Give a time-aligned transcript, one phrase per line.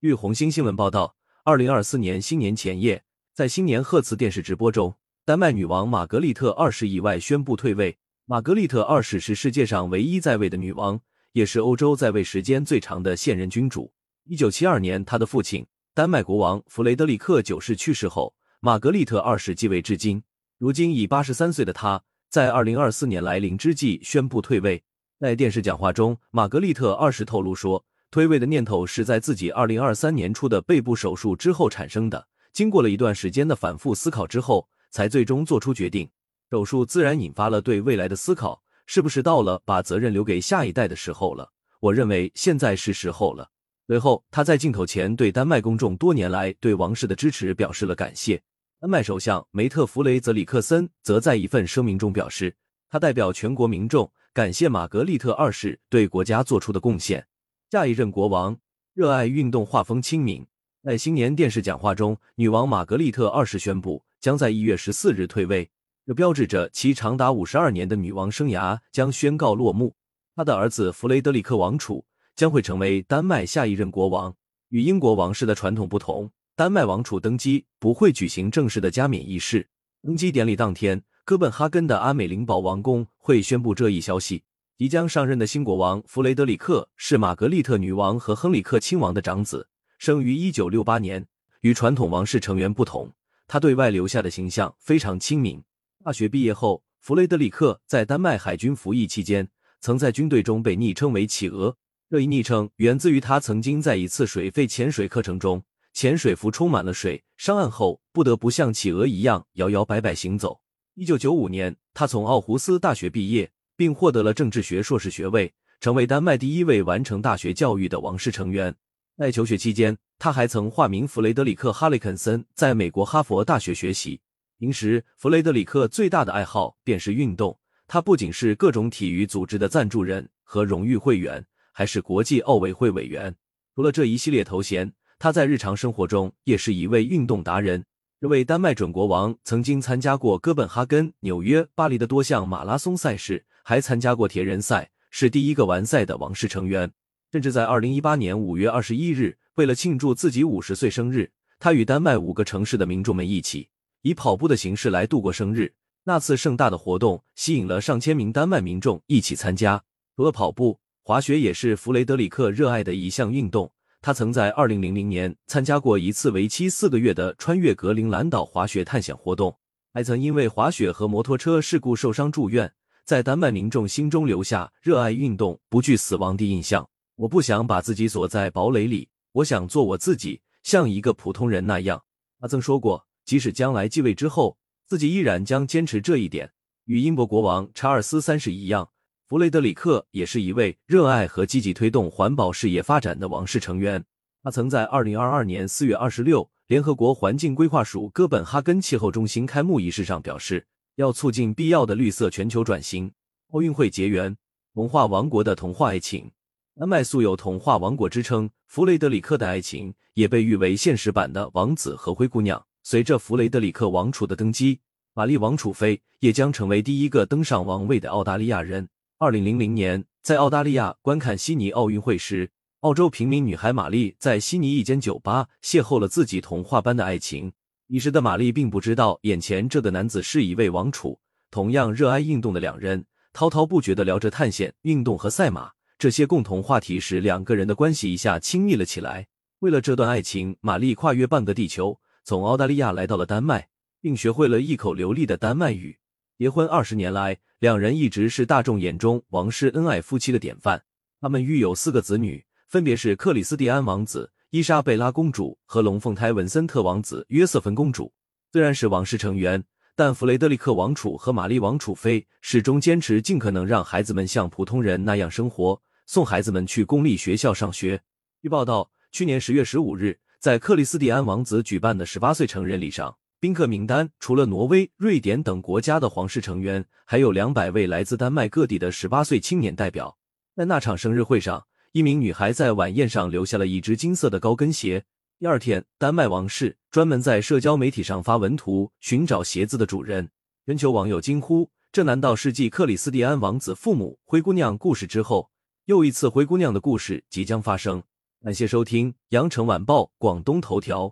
[0.00, 1.14] 据红星新闻报道，
[1.44, 3.04] 二零二四年新年前夜，
[3.34, 7.98] 在新年贺词电视直播中，丹麦女王玛格丽特二世意外宣布退位。
[8.24, 10.98] 玛格丽特二世是世界上唯一在位的女王，
[11.32, 13.92] 也是欧洲在位时间最长的现任君主。
[14.24, 20.22] 一九七二年，她的父亲丹麦国王弗雷德里克九世去世后，玛格丽特二世继位至今。
[20.56, 24.82] 如今已八十三岁的她，在二零二四年来临之际宣布退位。
[25.18, 27.84] 在电视讲话中，玛格丽特二世透露说。
[28.10, 32.26] 退位的念头是在自己二零二三年初的背部手术之后产生的。
[32.52, 36.10] 经过了一段时间的反复思考之后，才最终做出决定。
[36.50, 41.48] 手术自然引发了对未来的思考，是不是到了把责任留给下一代的时候了？
[41.78, 43.48] 我认为现在是时候了。
[43.86, 48.42] 随后，他在镜头前对丹麦公众多年来对王室的支持表示了感谢。
[48.80, 52.56] 丹麦首相梅特弗雷泽里克森则在一份声明中表示，
[52.88, 57.24] 他代表全国民众感谢玛格丽特二世对国家做出的贡献。
[57.70, 58.58] 下一任国王
[58.94, 60.44] 热爱运动，画风亲民。
[60.82, 65.70] 在新年电视讲话中，女王玛格丽特二世宣布将在一月十四日退位，
[66.04, 69.94] 这标志着其长达五十二年的女王生涯将宣告落幕。
[70.34, 72.04] 她的儿子弗雷德里克王储
[72.34, 74.34] 将会成为丹麦下一任国王。
[74.70, 79.68] 与英国王室的传统不同，丹麦王储登基不会举行正式的加冕仪式。
[80.02, 84.42] 登基典礼当天，哥本哈根的阿美林堡王宫会宣布这一消息。
[84.80, 91.26] 即将上任的新国王弗雷德里克是玛格丽特女王和亨里克亲王的长子，生于一九六八年。
[91.60, 93.12] 与传统王室成员不同，
[93.46, 95.62] 他对外留下的形象非常亲民。
[96.02, 99.46] 大学毕业后，弗雷德里克在丹麦海军服役期间，
[99.82, 101.76] 曾在军队中被昵称为“企鹅”。
[102.08, 110.62] 这一昵称源自于他曾经在一次水肺潜水课程中，潜水服充满了水，上岸后不得不像企鹅一样摇摇摆摆行走。
[110.94, 113.52] 一九九五年，他从奥胡斯大学毕业。
[113.80, 115.50] 并获得了政治学硕士学位，
[115.80, 118.74] 成为丹麦第一位完成大学教育的王室成员。
[119.16, 124.20] 在求学期间，他还曾化名弗雷德里克·哈里肯森，在美国哈佛大学学习。
[124.58, 127.58] 平时，弗雷德里克最大的爱好便是运动。
[127.88, 131.42] 他不仅是各种体育组织的赞助人和荣誉会员，
[131.72, 133.34] 还是国际奥委会委员。
[133.74, 137.82] 除了这一系列头衔，他在日常生活中也是一位运动达人。
[138.20, 143.46] 这位丹麦准国王曾经参加过哥本哈根、纽约、巴黎的多项马拉松赛事。
[143.62, 146.90] 还参加过铁人赛，是第一个完赛的王室成员。
[147.32, 153.68] 甚至在二零一八年五月二十一日，为了庆祝自己五十岁生日，他与丹麦五个城市的民众们一起
[154.02, 155.72] 以跑步的形式来度过生日。
[156.04, 159.82] 那次盛大的活动吸引了上千名丹麦民众一起参加。
[160.16, 163.70] 除了跑步，滑雪也是弗雷德里克热爱的一项运动。
[164.02, 169.58] 他曾在二零零零年参加过一次为期四个月的穿越格陵兰岛滑雪探险活动，
[169.92, 172.72] 还曾因为滑雪和摩托车事故受伤住院。
[173.10, 176.88] 在丹麦民众心中留下热爱运动、不惧死亡的印象。
[177.16, 182.04] 我不想把自己锁在堡垒里，我想做我自己，像一个普通人那样。
[182.38, 184.56] 他曾说过，即使将来继位之后，
[184.86, 186.52] 自己依然将坚持这一点。
[186.84, 188.88] 与英国国王查尔斯三世一样，
[189.26, 194.04] 弗雷德里克也是一位热爱和积极推动环保事业发展的王室成员。
[194.44, 200.68] 他曾在二零二二年四月二十六，联合国环境规划署哥本哈根气候中心开幕仪式上表示。
[201.00, 203.10] 要促进必要的绿色全球转型，
[203.52, 204.36] 奥运会结缘，
[204.74, 206.30] 童话王国的童话爱情。
[206.78, 212.62] 丹麦素有童话王国之称，弗雷德里克的爱情也被誉为现实版的王子和灰姑娘。
[212.82, 214.78] 随着弗雷德里克王储的登基，
[215.14, 218.86] 玛丽王储妃也将成为第一个登上王位的澳大利亚人。
[219.18, 222.50] 二零零零年，在澳大利亚观看悉尼奥运会时，
[222.80, 227.52] 澳洲平民女孩玛丽在悉尼一间酒吧邂逅了自己童话般的爱情。
[227.90, 231.18] 彼时的玛丽并不知道，眼前这个男子是一位王储。
[231.50, 239.26] 同样热爱运动的两人，滔滔不绝地聊着探险、运动和赛马这些共同话题时，两个人的关系一下亲密了起来。
[239.58, 243.66] 为了这段爱情，玛丽跨越半个地球，从澳大利亚来到了丹麦，
[244.00, 245.98] 并学会了一口流利的丹麦语。
[246.38, 250.80] 结婚二十年来，两人一直是大众眼中王室恩爱夫妻的典范。
[251.20, 254.30] 他们育有四个子女，分别是克里斯蒂安王子。
[254.52, 258.12] 伊莎贝拉公主和龙凤胎文森特王子约瑟芬公主
[258.50, 259.62] 虽然是王室成员，
[259.94, 268.02] 但弗雷德里克王储和玛丽王储妃始终坚持尽可能让孩子们像普通人那样生活，送孩子们去公立学校上学。
[268.42, 280.18] 据报道，去年十月十五日，在克里斯蒂安王子举办的十八岁成人礼上，宾客名单除了挪威、瑞典等国家的皇室成员，还有两百位来自丹麦各地的十八岁青年代表。
[280.56, 281.66] 在那场生日会上。
[281.92, 285.04] 一名女孩在晚宴上留下了一只金色的高跟鞋。
[285.40, 290.30] 第二天，丹麦王室专门在社交媒体上发文图寻找鞋子的主人。
[290.64, 295.50] 全球网友惊呼：“这难道是继克里斯蒂安王子父母灰姑娘故事之后，
[295.86, 298.00] 又一次灰姑娘的故事即将发生？”
[298.40, 301.06] 感谢收听《羊城晚报广东头条》。